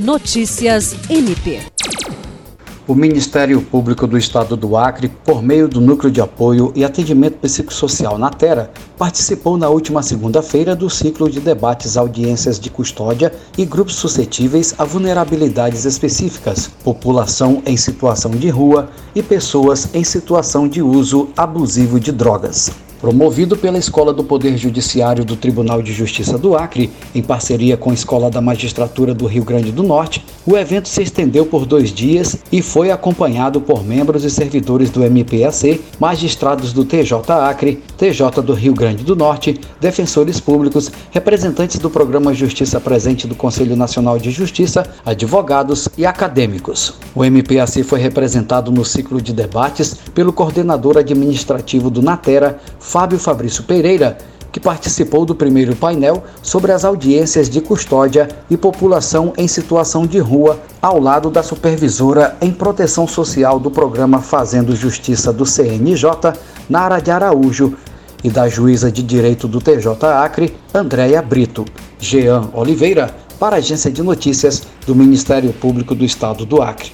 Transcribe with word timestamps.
Notícias 0.00 0.96
MP. 1.10 1.60
O 2.88 2.94
Ministério 2.94 3.60
Público 3.60 4.06
do 4.06 4.16
Estado 4.16 4.56
do 4.56 4.74
Acre, 4.74 5.08
por 5.08 5.42
meio 5.42 5.68
do 5.68 5.78
Núcleo 5.78 6.10
de 6.10 6.22
Apoio 6.22 6.72
e 6.74 6.82
Atendimento 6.82 7.36
Psicossocial 7.36 8.16
na 8.16 8.30
Terra, 8.30 8.70
participou 8.96 9.58
na 9.58 9.68
última 9.68 10.02
segunda-feira 10.02 10.74
do 10.74 10.88
ciclo 10.88 11.28
de 11.28 11.38
debates 11.38 11.98
audiências 11.98 12.58
de 12.58 12.70
custódia 12.70 13.30
e 13.58 13.66
grupos 13.66 13.96
suscetíveis 13.96 14.74
a 14.78 14.86
vulnerabilidades 14.86 15.84
específicas, 15.84 16.66
população 16.82 17.62
em 17.66 17.76
situação 17.76 18.30
de 18.30 18.48
rua 18.48 18.88
e 19.14 19.22
pessoas 19.22 19.90
em 19.92 20.02
situação 20.02 20.66
de 20.66 20.80
uso 20.80 21.28
abusivo 21.36 22.00
de 22.00 22.10
drogas. 22.10 22.70
Promovido 23.00 23.56
pela 23.56 23.78
Escola 23.78 24.12
do 24.12 24.22
Poder 24.22 24.58
Judiciário 24.58 25.24
do 25.24 25.34
Tribunal 25.34 25.80
de 25.80 25.90
Justiça 25.90 26.36
do 26.36 26.54
Acre, 26.54 26.90
em 27.14 27.22
parceria 27.22 27.74
com 27.74 27.90
a 27.90 27.94
Escola 27.94 28.30
da 28.30 28.42
Magistratura 28.42 29.14
do 29.14 29.26
Rio 29.26 29.42
Grande 29.42 29.72
do 29.72 29.82
Norte, 29.82 30.22
o 30.50 30.58
evento 30.58 30.88
se 30.88 31.00
estendeu 31.00 31.46
por 31.46 31.64
dois 31.64 31.92
dias 31.92 32.36
e 32.50 32.60
foi 32.60 32.90
acompanhado 32.90 33.60
por 33.60 33.84
membros 33.84 34.24
e 34.24 34.30
servidores 34.30 34.90
do 34.90 35.04
MPAC, 35.04 35.80
magistrados 36.00 36.72
do 36.72 36.84
TJ 36.84 37.30
Acre, 37.30 37.80
TJ 37.96 38.42
do 38.42 38.52
Rio 38.52 38.74
Grande 38.74 39.04
do 39.04 39.14
Norte, 39.14 39.60
defensores 39.80 40.40
públicos, 40.40 40.90
representantes 41.12 41.78
do 41.78 41.88
Programa 41.88 42.34
Justiça 42.34 42.80
Presente 42.80 43.28
do 43.28 43.36
Conselho 43.36 43.76
Nacional 43.76 44.18
de 44.18 44.32
Justiça, 44.32 44.84
advogados 45.06 45.88
e 45.96 46.04
acadêmicos. 46.04 46.94
O 47.14 47.24
MPAC 47.24 47.84
foi 47.84 48.00
representado 48.00 48.72
no 48.72 48.84
ciclo 48.84 49.22
de 49.22 49.32
debates 49.32 49.94
pelo 50.12 50.32
coordenador 50.32 50.98
administrativo 50.98 51.88
do 51.88 52.02
Natera, 52.02 52.58
Fábio 52.80 53.20
Fabrício 53.20 53.62
Pereira, 53.62 54.18
que 54.52 54.60
participou 54.60 55.24
do 55.24 55.34
primeiro 55.34 55.74
painel 55.76 56.24
sobre 56.42 56.72
as 56.72 56.84
audiências 56.84 57.48
de 57.48 57.60
custódia 57.60 58.28
e 58.50 58.56
população 58.56 59.32
em 59.36 59.46
situação 59.46 60.06
de 60.06 60.18
rua, 60.18 60.58
ao 60.80 60.98
lado 60.98 61.30
da 61.30 61.42
supervisora 61.42 62.36
em 62.40 62.50
proteção 62.50 63.06
social 63.06 63.58
do 63.58 63.70
programa 63.70 64.20
Fazendo 64.20 64.74
Justiça 64.74 65.32
do 65.32 65.46
CNJ, 65.46 66.34
Nara 66.68 67.00
de 67.00 67.10
Araújo, 67.10 67.76
e 68.22 68.30
da 68.30 68.48
juíza 68.48 68.90
de 68.92 69.02
direito 69.02 69.48
do 69.48 69.60
TJ 69.60 69.86
Acre, 70.02 70.54
Andréia 70.74 71.22
Brito. 71.22 71.64
Jean 71.98 72.50
Oliveira, 72.52 73.14
para 73.38 73.56
a 73.56 73.58
Agência 73.58 73.90
de 73.90 74.02
Notícias 74.02 74.62
do 74.86 74.94
Ministério 74.94 75.52
Público 75.52 75.94
do 75.94 76.04
Estado 76.04 76.44
do 76.44 76.62
Acre. 76.62 76.92